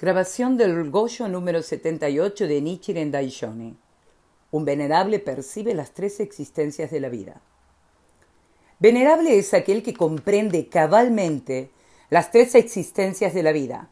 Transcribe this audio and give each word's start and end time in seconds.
Grabación 0.00 0.56
del 0.56 0.90
Goyo 0.90 1.28
número 1.28 1.62
78 1.62 2.46
de 2.46 2.62
Nichiren 2.62 3.10
Daishonin. 3.10 3.76
Un 4.50 4.64
venerable 4.64 5.18
percibe 5.18 5.74
las 5.74 5.92
tres 5.92 6.20
existencias 6.20 6.90
de 6.90 7.00
la 7.00 7.10
vida. 7.10 7.42
Venerable 8.78 9.36
es 9.36 9.52
aquel 9.52 9.82
que 9.82 9.92
comprende 9.92 10.68
cabalmente 10.68 11.68
las 12.08 12.30
tres 12.30 12.54
existencias 12.54 13.34
de 13.34 13.42
la 13.42 13.52
vida, 13.52 13.90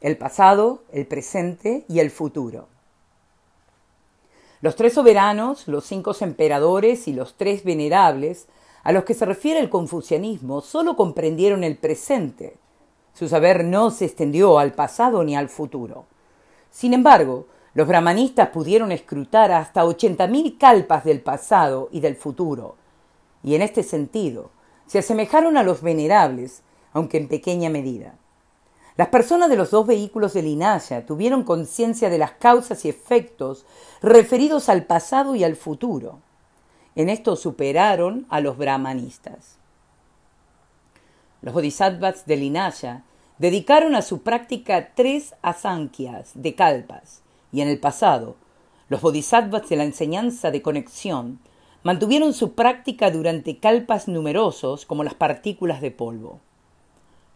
el 0.00 0.16
pasado, 0.16 0.84
el 0.92 1.08
presente 1.08 1.84
y 1.88 1.98
el 1.98 2.12
futuro. 2.12 2.68
Los 4.60 4.76
tres 4.76 4.92
soberanos, 4.92 5.66
los 5.66 5.84
cinco 5.84 6.14
emperadores 6.20 7.08
y 7.08 7.12
los 7.12 7.34
tres 7.34 7.64
venerables, 7.64 8.46
a 8.84 8.92
los 8.92 9.02
que 9.02 9.14
se 9.14 9.26
refiere 9.26 9.58
el 9.58 9.68
confucianismo, 9.68 10.60
solo 10.60 10.94
comprendieron 10.94 11.64
el 11.64 11.76
presente, 11.76 12.56
su 13.12 13.28
saber 13.28 13.64
no 13.64 13.90
se 13.90 14.06
extendió 14.06 14.58
al 14.58 14.72
pasado 14.72 15.24
ni 15.24 15.36
al 15.36 15.48
futuro. 15.48 16.06
Sin 16.70 16.94
embargo, 16.94 17.46
los 17.74 17.86
brahmanistas 17.86 18.48
pudieron 18.48 18.90
escrutar 18.92 19.52
hasta 19.52 19.84
ochenta 19.84 20.26
mil 20.26 20.58
calpas 20.58 21.04
del 21.04 21.20
pasado 21.20 21.88
y 21.92 22.00
del 22.00 22.16
futuro, 22.16 22.76
y 23.42 23.54
en 23.54 23.62
este 23.62 23.82
sentido 23.82 24.50
se 24.86 24.98
asemejaron 24.98 25.56
a 25.56 25.62
los 25.62 25.82
venerables, 25.82 26.62
aunque 26.92 27.18
en 27.18 27.28
pequeña 27.28 27.70
medida. 27.70 28.14
Las 28.96 29.08
personas 29.08 29.48
de 29.48 29.56
los 29.56 29.70
dos 29.70 29.86
vehículos 29.86 30.32
de 30.32 30.42
Linaya 30.42 31.06
tuvieron 31.06 31.44
conciencia 31.44 32.10
de 32.10 32.18
las 32.18 32.32
causas 32.32 32.84
y 32.84 32.88
efectos 32.88 33.64
referidos 34.02 34.68
al 34.68 34.84
pasado 34.84 35.36
y 35.36 35.44
al 35.44 35.54
futuro. 35.54 36.18
En 36.96 37.08
esto 37.08 37.36
superaron 37.36 38.26
a 38.30 38.40
los 38.40 38.58
brahmanistas. 38.58 39.59
Los 41.42 41.54
bodhisattvas 41.54 42.26
de 42.26 42.36
Linaya 42.36 43.04
dedicaron 43.38 43.94
a 43.94 44.02
su 44.02 44.22
práctica 44.22 44.90
tres 44.94 45.34
asankyas 45.40 46.32
de 46.34 46.54
kalpas, 46.54 47.22
y 47.50 47.62
en 47.62 47.68
el 47.68 47.80
pasado, 47.80 48.36
los 48.88 49.00
bodhisattvas 49.00 49.68
de 49.68 49.76
la 49.76 49.84
enseñanza 49.84 50.50
de 50.50 50.60
conexión 50.60 51.38
mantuvieron 51.82 52.34
su 52.34 52.52
práctica 52.52 53.10
durante 53.10 53.58
kalpas 53.58 54.08
numerosos 54.08 54.84
como 54.84 55.04
las 55.04 55.14
partículas 55.14 55.80
de 55.80 55.90
polvo. 55.90 56.40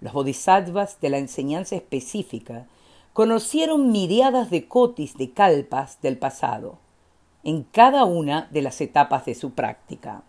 Los 0.00 0.12
bodhisattvas 0.12 1.00
de 1.00 1.08
la 1.08 1.18
enseñanza 1.18 1.77
específica 1.77 2.66
conocieron 3.14 3.91
miriadas 3.91 4.50
de 4.50 4.68
cotis 4.68 5.16
de 5.16 5.30
kalpas 5.30 6.02
del 6.02 6.18
pasado, 6.18 6.78
en 7.42 7.62
cada 7.62 8.05
una 8.05 8.48
de 8.50 8.61
las 8.61 8.80
etapas 8.80 9.24
de 9.24 9.34
su 9.34 9.52
práctica. 9.52 10.24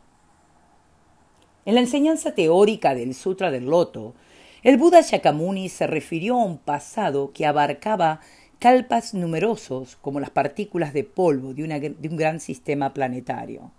En 1.66 1.73
la 1.73 1.81
enseñanza 1.81 2.35
teórica 2.35 2.94
del 2.94 3.16
Sutra 3.16 3.49
del 3.49 3.66
Loto, 3.66 4.13
el 4.61 4.77
Buda 4.77 5.02
Shakyamuni 5.02 5.67
se 5.69 5.88
refirió 5.88 6.35
a 6.35 6.45
un 6.45 6.59
pasado 6.59 7.31
que 7.33 7.47
abarcaba 7.47 8.22
calpas 8.59 9.16
numerosos 9.16 9.95
como 9.95 10.19
las 10.19 10.30
partículas 10.30 10.94
de 10.94 11.03
polvo 11.03 11.55
de, 11.55 11.95
un 12.07 12.17
gran 12.17 12.39
sistema 12.39 12.94
planetario. 12.94 13.72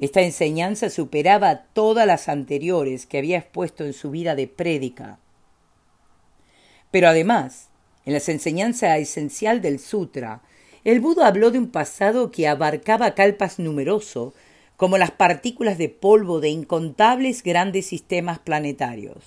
Esta 0.00 0.20
enseñanza 0.20 0.90
superaba 0.90 1.64
todas 1.72 2.06
las 2.06 2.28
anteriores 2.28 3.06
que 3.06 3.18
había 3.18 3.38
expuesto 3.38 3.84
en 3.84 3.94
su 3.94 4.10
vida 4.10 4.34
de 4.34 4.46
prédica. 4.46 5.18
Pero 6.90 7.08
además, 7.08 7.68
en 8.04 8.12
la 8.12 8.18
enseñanza 8.18 8.98
esencial 8.98 9.62
del 9.62 9.78
Sutra, 9.78 10.42
el 10.84 11.00
Buda 11.00 11.26
habló 11.26 11.50
de 11.50 11.58
un 11.58 11.68
pasado 11.68 12.30
que 12.30 12.48
abarcaba 12.48 13.14
calpas 13.14 13.58
numeroso 13.58 14.34
como 14.76 14.98
las 14.98 15.10
partículas 15.10 15.78
de 15.78 15.88
polvo 15.88 16.40
de 16.40 16.48
incontables 16.48 17.42
grandes 17.42 17.86
sistemas 17.86 18.38
planetarios. 18.38 19.24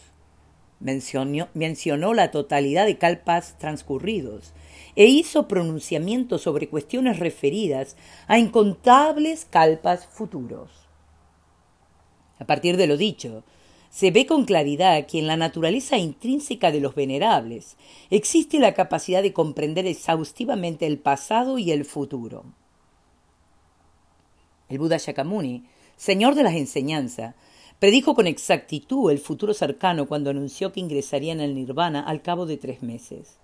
Mencionó, 0.79 1.47
mencionó, 1.53 2.13
la 2.13 2.31
totalidad 2.31 2.85
de 2.85 2.97
calpas 2.97 3.57
transcurridos 3.57 4.53
e 4.95 5.05
hizo 5.05 5.47
pronunciamientos 5.47 6.41
sobre 6.41 6.67
cuestiones 6.67 7.19
referidas 7.19 7.95
a 8.27 8.37
incontables 8.39 9.45
calpas 9.45 10.05
futuros. 10.07 10.71
A 12.39 12.45
partir 12.45 12.75
de 12.77 12.87
lo 12.87 12.97
dicho, 12.97 13.43
se 13.89 14.11
ve 14.11 14.25
con 14.25 14.43
claridad 14.43 15.05
que 15.05 15.19
en 15.19 15.27
la 15.27 15.37
naturaleza 15.37 15.97
intrínseca 15.97 16.69
de 16.69 16.81
los 16.81 16.95
venerables 16.95 17.77
existe 18.09 18.59
la 18.59 18.73
capacidad 18.73 19.23
de 19.23 19.31
comprender 19.31 19.87
exhaustivamente 19.87 20.85
el 20.85 20.99
pasado 20.99 21.57
y 21.57 21.71
el 21.71 21.85
futuro. 21.85 22.43
El 24.67 24.79
Buda 24.79 24.97
Shakyamuni, 24.97 25.63
señor 25.95 26.33
de 26.33 26.43
las 26.43 26.55
enseñanzas, 26.55 27.35
predijo 27.79 28.15
con 28.15 28.25
exactitud 28.25 29.11
el 29.11 29.19
futuro 29.19 29.53
cercano 29.53 30.07
cuando 30.07 30.31
anunció 30.31 30.71
que 30.71 30.79
ingresaría 30.79 31.33
en 31.33 31.41
el 31.41 31.53
nirvana 31.53 32.01
al 32.01 32.21
cabo 32.21 32.45
de 32.45 32.57
tres 32.57 32.81
meses. 32.81 33.37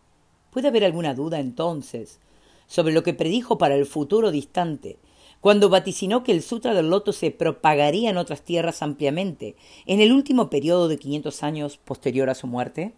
¿Puede 0.49 0.69
haber 0.69 0.83
alguna 0.83 1.13
duda 1.13 1.39
entonces 1.39 2.19
sobre 2.67 2.93
lo 2.93 3.03
que 3.03 3.13
predijo 3.13 3.57
para 3.57 3.75
el 3.75 3.85
futuro 3.85 4.31
distante, 4.31 4.97
cuando 5.41 5.69
vaticinó 5.69 6.23
que 6.23 6.31
el 6.31 6.41
Sutra 6.41 6.73
del 6.73 6.89
Loto 6.89 7.13
se 7.13 7.31
propagaría 7.31 8.09
en 8.09 8.17
otras 8.17 8.41
tierras 8.41 8.81
ampliamente 8.81 9.55
en 9.85 9.99
el 9.99 10.11
último 10.11 10.49
periodo 10.49 10.87
de 10.87 10.97
500 10.97 11.43
años 11.43 11.77
posterior 11.77 12.29
a 12.29 12.35
su 12.35 12.47
muerte? 12.47 12.93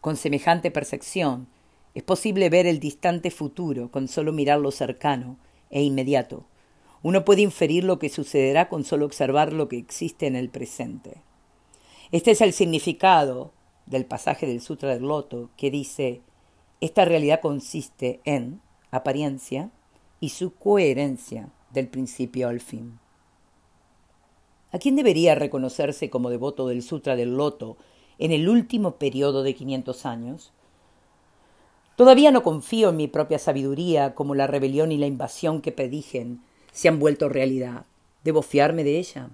Con 0.00 0.16
semejante 0.16 0.70
percepción, 0.70 1.46
es 1.94 2.02
posible 2.02 2.48
ver 2.48 2.66
el 2.66 2.80
distante 2.80 3.30
futuro 3.30 3.90
con 3.90 4.08
solo 4.08 4.32
mirar 4.32 4.60
lo 4.60 4.70
cercano 4.70 5.36
e 5.70 5.82
inmediato. 5.82 6.44
Uno 7.02 7.24
puede 7.24 7.42
inferir 7.42 7.84
lo 7.84 7.98
que 7.98 8.10
sucederá 8.10 8.68
con 8.68 8.84
solo 8.84 9.06
observar 9.06 9.52
lo 9.52 9.68
que 9.68 9.78
existe 9.78 10.26
en 10.26 10.36
el 10.36 10.50
presente. 10.50 11.22
Este 12.12 12.32
es 12.32 12.40
el 12.40 12.52
significado 12.52 13.52
del 13.86 14.04
pasaje 14.04 14.46
del 14.46 14.60
Sutra 14.60 14.90
del 14.90 15.04
Loto 15.04 15.50
que 15.56 15.70
dice, 15.70 16.20
esta 16.80 17.04
realidad 17.04 17.40
consiste 17.40 18.20
en 18.24 18.60
apariencia 18.90 19.70
y 20.20 20.30
su 20.30 20.54
coherencia 20.54 21.50
del 21.70 21.88
principio 21.88 22.48
al 22.48 22.60
fin. 22.60 22.98
¿A 24.72 24.78
quién 24.78 24.96
debería 24.96 25.34
reconocerse 25.34 26.10
como 26.10 26.30
devoto 26.30 26.68
del 26.68 26.82
Sutra 26.82 27.16
del 27.16 27.36
Loto 27.36 27.76
en 28.18 28.32
el 28.32 28.48
último 28.48 28.96
periodo 28.96 29.42
de 29.42 29.54
500 29.54 30.06
años? 30.06 30.52
Todavía 32.00 32.30
no 32.30 32.42
confío 32.42 32.88
en 32.88 32.96
mi 32.96 33.08
propia 33.08 33.38
sabiduría 33.38 34.14
como 34.14 34.34
la 34.34 34.46
rebelión 34.46 34.90
y 34.90 34.96
la 34.96 35.04
invasión 35.04 35.60
que 35.60 35.70
predigen 35.70 36.40
se 36.72 36.88
han 36.88 36.98
vuelto 36.98 37.28
realidad. 37.28 37.84
Debo 38.24 38.40
fiarme 38.40 38.84
de 38.84 38.98
ella. 38.98 39.28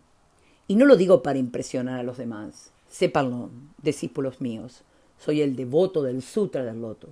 Y 0.67 0.75
no 0.75 0.85
lo 0.85 0.97
digo 0.97 1.23
para 1.23 1.39
impresionar 1.39 2.01
a 2.01 2.03
los 2.03 2.19
demás. 2.19 2.73
Sépanlo, 2.89 3.51
discípulos 3.81 4.41
míos. 4.41 4.83
Soy 5.17 5.43
el 5.43 5.55
devoto 5.55 6.03
del 6.03 6.23
Sutra 6.23 6.65
del 6.65 6.81
Loto, 6.81 7.11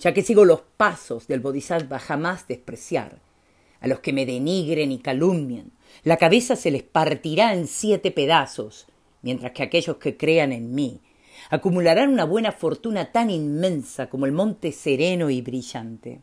ya 0.00 0.12
que 0.12 0.24
sigo 0.24 0.44
los 0.44 0.62
pasos 0.76 1.28
del 1.28 1.38
Bodhisattva 1.38 2.00
jamás 2.00 2.48
despreciar. 2.48 3.20
A 3.80 3.86
los 3.86 4.00
que 4.00 4.12
me 4.12 4.26
denigren 4.26 4.90
y 4.90 4.98
calumnien, 4.98 5.70
la 6.02 6.16
cabeza 6.16 6.56
se 6.56 6.72
les 6.72 6.82
partirá 6.82 7.54
en 7.54 7.68
siete 7.68 8.10
pedazos, 8.10 8.88
mientras 9.22 9.52
que 9.52 9.62
aquellos 9.62 9.98
que 9.98 10.16
crean 10.16 10.50
en 10.50 10.74
mí 10.74 11.00
acumularán 11.50 12.10
una 12.10 12.24
buena 12.24 12.52
fortuna 12.52 13.12
tan 13.12 13.30
inmensa 13.30 14.08
como 14.08 14.26
el 14.26 14.32
monte 14.32 14.72
sereno 14.72 15.30
y 15.30 15.42
brillante. 15.42 16.20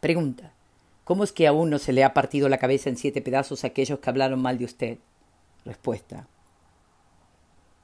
Pregunta. 0.00 0.52
¿Cómo 1.04 1.22
es 1.22 1.30
que 1.30 1.46
aún 1.46 1.70
no 1.70 1.78
se 1.78 1.92
le 1.92 2.02
ha 2.02 2.14
partido 2.14 2.48
la 2.48 2.58
cabeza 2.58 2.88
en 2.88 2.96
siete 2.96 3.22
pedazos 3.22 3.62
a 3.62 3.68
aquellos 3.68 4.00
que 4.00 4.10
hablaron 4.10 4.42
mal 4.42 4.58
de 4.58 4.64
usted? 4.64 4.98
Respuesta. 5.64 6.26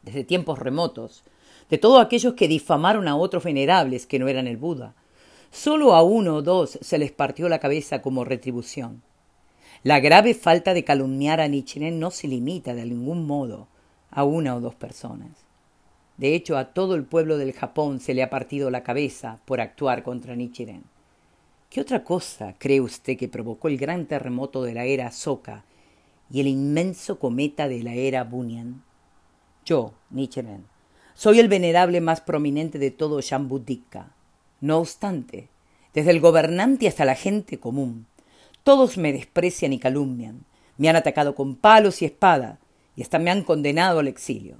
Desde 0.03 0.25
tiempos 0.25 0.59
remotos, 0.59 1.23
de 1.71 1.79
todos 1.79 2.05
aquellos 2.05 2.35
que 2.35 2.49
difamaron 2.49 3.07
a 3.07 3.17
otros 3.17 3.45
venerables 3.45 4.07
que 4.07 4.19
no 4.19 4.27
eran 4.27 4.49
el 4.49 4.57
Buda, 4.57 4.95
solo 5.53 5.95
a 5.95 6.03
uno 6.03 6.37
o 6.37 6.43
dos 6.43 6.79
se 6.81 6.99
les 6.99 7.13
partió 7.13 7.49
la 7.49 7.61
cabeza 7.61 8.03
como 8.03 8.25
retribución. 8.25 9.03
La 9.85 10.01
grave 10.01 10.35
falta 10.35 10.75
de 10.75 10.85
calumniar 10.85 11.41
a 11.41 11.49
Nichiren 11.49 12.01
no 12.01 12.11
se 12.11 12.29
limita 12.29 12.75
de 12.75 12.87
ningún 12.87 13.27
modo 13.27 13.69
a 14.13 14.25
una 14.25 14.55
o 14.55 14.61
dos 14.61 14.77
personas. 14.77 15.31
De 16.17 16.35
hecho, 16.35 16.57
a 16.57 16.73
todo 16.73 16.95
el 16.95 17.05
pueblo 17.05 17.39
del 17.39 17.53
Japón 17.53 17.99
se 17.99 18.15
le 18.15 18.23
ha 18.23 18.31
partido 18.31 18.71
la 18.71 18.85
cabeza 18.85 19.41
por 19.45 19.61
actuar 19.61 20.05
contra 20.05 20.37
Nichiren. 20.37 20.85
¿Qué 21.69 21.81
otra 21.81 22.05
cosa 22.05 22.55
cree 22.59 22.81
usted 22.81 23.17
que 23.17 23.29
provocó 23.29 23.69
el 23.69 23.79
gran 23.79 24.07
terremoto 24.07 24.63
de 24.63 24.75
la 24.75 24.85
era 24.85 25.11
Soka 25.11 25.65
y 26.31 26.41
el 26.41 26.47
inmenso 26.47 27.19
cometa 27.19 27.67
de 27.67 27.83
la 27.83 27.95
era 27.95 28.25
Bunyan? 28.25 28.83
Yo, 29.65 29.95
Nichiren, 30.11 30.67
soy 31.15 31.41
el 31.41 31.49
venerable 31.49 32.01
más 32.01 32.21
prominente 32.21 32.79
de 32.79 32.91
todo 32.91 33.21
Shambudika. 33.21 34.15
No 34.61 34.79
obstante, 34.79 35.49
desde 35.95 36.11
el 36.11 36.21
gobernante 36.21 36.89
hasta 36.89 37.05
la 37.05 37.15
gente 37.15 37.59
común, 37.59 38.07
todos 38.65 38.99
me 38.99 39.13
desprecian 39.13 39.73
y 39.73 39.79
calumnian, 39.79 40.45
me 40.77 40.89
han 40.89 40.97
atacado 40.97 41.35
con 41.35 41.57
palos 41.57 42.03
y 42.03 42.05
espada, 42.05 42.59
y 42.97 43.03
hasta 43.03 43.19
me 43.19 43.31
han 43.31 43.43
condenado 43.43 44.01
al 44.01 44.09
exilio. 44.09 44.59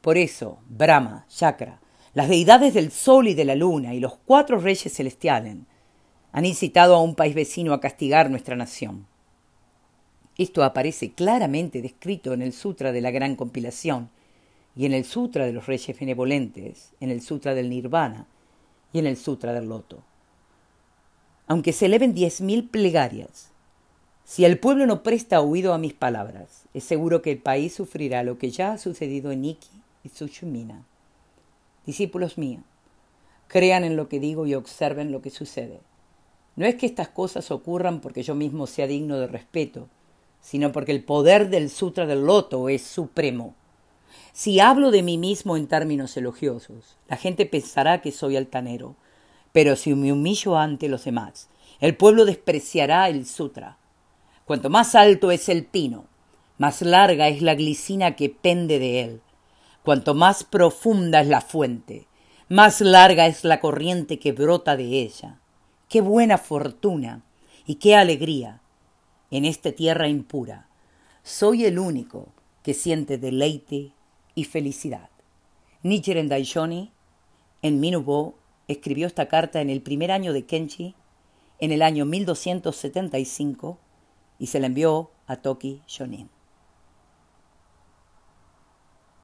Por 0.00 0.18
eso, 0.18 0.58
Brahma, 0.68 1.26
Chakra, 1.28 1.80
las 2.14 2.28
deidades 2.28 2.74
del 2.74 2.90
sol 2.90 3.28
y 3.28 3.34
de 3.34 3.44
la 3.44 3.54
luna 3.54 3.94
y 3.94 4.00
los 4.00 4.16
cuatro 4.16 4.58
reyes 4.58 4.92
celestiales 4.92 5.56
han 6.32 6.44
incitado 6.44 6.94
a 6.94 7.02
un 7.02 7.14
país 7.14 7.34
vecino 7.34 7.72
a 7.72 7.80
castigar 7.80 8.30
nuestra 8.30 8.56
nación. 8.56 9.06
Esto 10.38 10.64
aparece 10.64 11.12
claramente 11.12 11.80
descrito 11.80 12.32
en 12.34 12.42
el 12.42 12.52
Sutra 12.52 12.92
de 12.92 13.00
la 13.00 13.10
Gran 13.10 13.36
Compilación 13.36 14.10
y 14.76 14.84
en 14.84 14.92
el 14.92 15.04
Sutra 15.04 15.46
de 15.46 15.52
los 15.52 15.66
Reyes 15.66 15.98
Benevolentes, 15.98 16.92
en 17.00 17.10
el 17.10 17.22
Sutra 17.22 17.54
del 17.54 17.70
Nirvana 17.70 18.26
y 18.92 18.98
en 18.98 19.06
el 19.06 19.16
Sutra 19.16 19.54
del 19.54 19.68
Loto. 19.68 20.04
Aunque 21.46 21.72
se 21.72 21.86
eleven 21.86 22.12
diez 22.12 22.40
mil 22.40 22.68
plegarias, 22.68 23.52
si 24.26 24.44
el 24.44 24.58
pueblo 24.58 24.86
no 24.86 25.04
presta 25.04 25.40
oído 25.40 25.72
a 25.72 25.78
mis 25.78 25.94
palabras, 25.94 26.64
es 26.74 26.82
seguro 26.82 27.22
que 27.22 27.30
el 27.30 27.38
país 27.38 27.72
sufrirá 27.72 28.24
lo 28.24 28.38
que 28.38 28.50
ya 28.50 28.72
ha 28.72 28.78
sucedido 28.78 29.30
en 29.30 29.44
Iki 29.44 29.70
y 30.02 30.08
Tsushimina. 30.08 30.84
Discípulos 31.86 32.36
míos, 32.36 32.64
crean 33.46 33.84
en 33.84 33.94
lo 33.94 34.08
que 34.08 34.18
digo 34.18 34.44
y 34.44 34.56
observen 34.56 35.12
lo 35.12 35.22
que 35.22 35.30
sucede. 35.30 35.78
No 36.56 36.66
es 36.66 36.74
que 36.74 36.86
estas 36.86 37.06
cosas 37.06 37.52
ocurran 37.52 38.00
porque 38.00 38.24
yo 38.24 38.34
mismo 38.34 38.66
sea 38.66 38.88
digno 38.88 39.16
de 39.16 39.28
respeto, 39.28 39.88
sino 40.40 40.72
porque 40.72 40.90
el 40.90 41.04
poder 41.04 41.48
del 41.48 41.70
Sutra 41.70 42.04
del 42.04 42.26
Loto 42.26 42.68
es 42.68 42.82
supremo. 42.82 43.54
Si 44.32 44.58
hablo 44.58 44.90
de 44.90 45.04
mí 45.04 45.18
mismo 45.18 45.56
en 45.56 45.68
términos 45.68 46.16
elogiosos, 46.16 46.96
la 47.06 47.16
gente 47.16 47.46
pensará 47.46 48.02
que 48.02 48.10
soy 48.10 48.36
altanero, 48.36 48.96
pero 49.52 49.76
si 49.76 49.94
me 49.94 50.12
humillo 50.12 50.58
ante 50.58 50.88
los 50.88 51.04
demás, 51.04 51.48
el 51.78 51.96
pueblo 51.96 52.24
despreciará 52.24 53.08
el 53.08 53.24
Sutra. 53.24 53.78
Cuanto 54.46 54.70
más 54.70 54.94
alto 54.94 55.32
es 55.32 55.48
el 55.48 55.64
pino, 55.64 56.04
más 56.56 56.80
larga 56.80 57.26
es 57.26 57.42
la 57.42 57.56
glicina 57.56 58.14
que 58.14 58.30
pende 58.30 58.78
de 58.78 59.00
él. 59.00 59.20
Cuanto 59.82 60.14
más 60.14 60.44
profunda 60.44 61.20
es 61.20 61.26
la 61.26 61.40
fuente, 61.40 62.06
más 62.48 62.80
larga 62.80 63.26
es 63.26 63.42
la 63.42 63.58
corriente 63.58 64.20
que 64.20 64.30
brota 64.30 64.76
de 64.76 65.02
ella. 65.02 65.40
Qué 65.88 66.00
buena 66.00 66.38
fortuna 66.38 67.24
y 67.66 67.74
qué 67.74 67.96
alegría 67.96 68.60
en 69.32 69.44
esta 69.44 69.72
tierra 69.72 70.06
impura. 70.06 70.68
Soy 71.24 71.64
el 71.64 71.80
único 71.80 72.28
que 72.62 72.72
siente 72.72 73.18
deleite 73.18 73.90
y 74.36 74.44
felicidad. 74.44 75.10
Nichiren 75.82 76.28
Daishonin, 76.28 76.90
en 77.62 77.80
Minubo, 77.80 78.36
escribió 78.68 79.08
esta 79.08 79.26
carta 79.26 79.60
en 79.60 79.70
el 79.70 79.82
primer 79.82 80.12
año 80.12 80.32
de 80.32 80.46
Kenchi, 80.46 80.94
en 81.58 81.72
el 81.72 81.82
año 81.82 82.04
1275, 82.04 83.78
y 84.38 84.46
se 84.46 84.60
la 84.60 84.66
envió 84.66 85.10
a 85.26 85.36
Toki 85.36 85.82
Shonin. 85.86 86.35